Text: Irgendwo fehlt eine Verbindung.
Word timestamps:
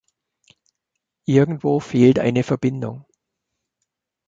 Irgendwo 1.27 1.79
fehlt 1.79 2.17
eine 2.17 2.41
Verbindung. 2.43 3.05